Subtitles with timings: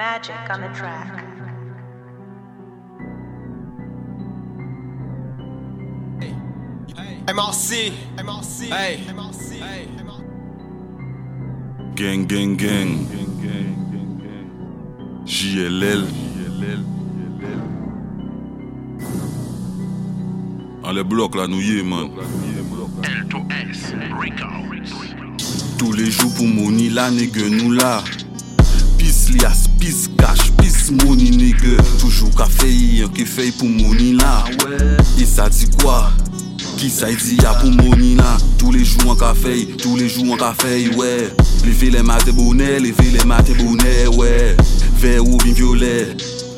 [0.00, 1.12] Magic on the track.
[7.28, 9.04] MRC, MRC, hey,
[11.94, 13.06] Gang, gang, gang.
[15.26, 16.06] JLL.
[20.94, 22.08] Les blocs là, nous y est, man.
[25.78, 26.46] Tous les jours pour
[26.88, 28.02] là, nègre, nous là.
[28.98, 34.44] Pis lias, Pis kash, pis mouni nege Toujou ka fey, anke fey pou mouni la
[35.16, 36.10] E sa di kwa?
[36.76, 39.96] Ki sa yi di ya pou mouni la Tou le jou an ka fey, tou
[39.96, 41.30] le jou an ka fey, wey
[41.64, 44.52] Leve le mate bonè, leve le mate bonè, wey
[45.00, 45.94] Ver ou bin viole,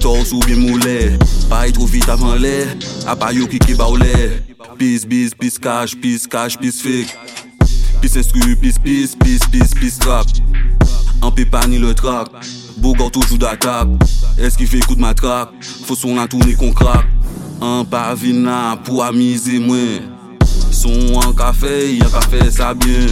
[0.02, 1.14] tors ou bin moule
[1.46, 2.56] Paye tro vit avan le,
[3.06, 4.32] apay yo ki ki ba ou le
[4.80, 7.14] Pis, pis, pis kash, pis kash, pis fek
[8.02, 10.26] Pis instru, pis, pis, pis, pis, pis trap
[11.22, 12.28] En pépa ni le track.
[12.78, 13.88] Bogor toujours d'attaque.
[14.36, 15.50] Est-ce qu'il fait coup de matraque?
[15.86, 17.06] Faut son la tourner qu'on craque.
[17.60, 19.76] En pavina pour amuser moi.
[20.72, 23.06] Son en café, en café ça bien.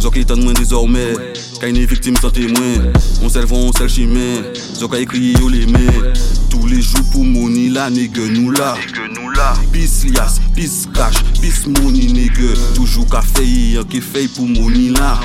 [0.00, 1.12] Zok qui étonne moins désormais.
[1.60, 2.90] Quand une victime sans témoin.
[3.22, 4.40] On s'el on s'el chimé.
[4.74, 6.12] Zok a écrit les mains.
[6.48, 8.76] Tous les jours pour money là, nègre nous là.
[9.70, 12.56] Pis lias, pis cash, pis money nègre.
[12.74, 15.20] Toujours café, y'en qui fait pour money là.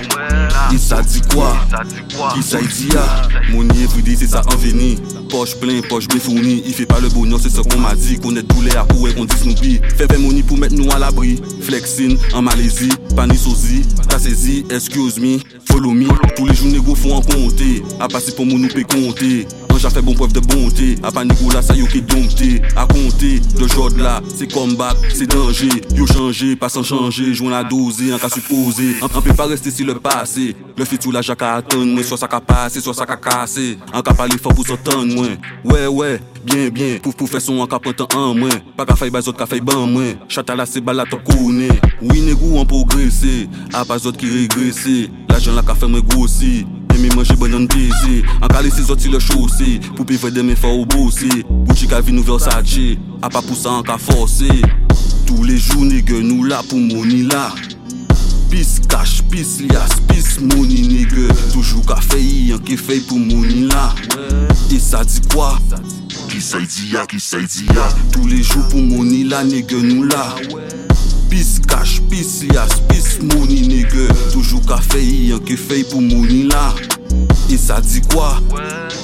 [0.73, 1.55] Et ça dit quoi?
[2.33, 3.03] Qui ça dit ya?
[3.51, 4.97] Money everyday c'est ça en veni.
[5.29, 6.61] Poche plein, poche bien fourni.
[6.65, 8.19] Il fait pas le bonheur, c'est ce qu'on m'a dit.
[8.19, 9.79] Connaître tous les à courir qu'on dit Snoopy.
[9.97, 11.41] Fait 20 money pour mettre nous à l'abri.
[11.61, 13.83] Flexing en Malaisie, pani sosie.
[14.09, 15.39] T'as saisi, excuse me,
[15.71, 16.07] follow me.
[16.35, 17.83] Tous les jours négro font en compter.
[17.99, 19.47] À passer pour mon nous compter.
[19.83, 20.95] A fait bon preuve de bonté.
[21.01, 22.61] À pas négro là, ça yo qui dompté.
[22.75, 25.69] À compter, de là, c'est comeback, c'est danger.
[25.95, 27.33] Yo changé, pas sans changer.
[27.33, 28.97] Joint la dosée, en cas supposé.
[29.01, 30.55] On peut pas rester sur le passé.
[30.77, 31.87] Le futur là, j'ai qu'à attendre.
[31.87, 33.79] Moi, soit ça qu'a passé, soit ça qu'a cassé.
[33.91, 35.25] En cas parler fort pour s'entendre, moi.
[35.63, 36.99] Ouais, ouais, bien, bien.
[37.01, 38.49] Pour pour faire son en cas prendre en moins.
[38.77, 40.13] Pas qu'à faire bas autres qu'à ban, moins.
[40.27, 41.81] Chata là, c'est balade, connaît.
[42.03, 43.49] Oui, négro, on progressé.
[43.73, 45.09] À pas autres qui régressé.
[45.27, 46.67] L'argent là, qu'a fait moi grossi.
[47.15, 50.85] Manger banane baiser En calé ses autres le chaussé Pour pivre des mains fort au
[50.85, 52.77] bosser Boutique à vie nous Versace
[53.21, 54.47] A pas pour ça en cas forcé.
[55.27, 57.53] Tous les jours nègre nous là pour money là.
[58.49, 63.93] Pis cash, pis lias, pis money nègre Toujours café y'en qui fait pour money là.
[64.71, 65.59] Et ça dit quoi?
[66.29, 67.87] Qui ça dit ya, qui ça dit ya?
[68.11, 70.35] Tous les jours pour money là nègre nous là
[71.31, 76.43] Pis kash, pis lias, pis mouni nige Toujou ka fey, yon ke fey pou mouni
[76.49, 76.65] la
[77.47, 78.33] E sa di kwa?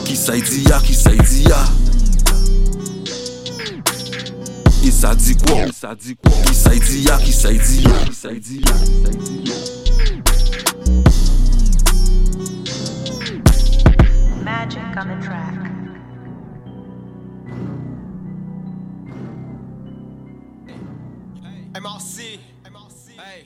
[0.04, 1.62] Ki sa y di ya, ki sa y di ya
[4.84, 5.64] E sa di kwa?
[5.72, 9.57] Ki sa y di ya, ki sa y di ya
[21.78, 23.46] MRC, MRC, hey.